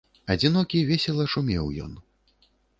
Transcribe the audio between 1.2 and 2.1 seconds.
шумеў ён.